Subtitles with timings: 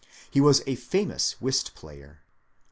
[0.31, 2.21] He was a famous whist player.